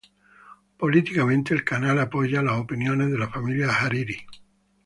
[0.79, 4.17] Políticamente, el canal apoya las opiniones de la familia Hariri.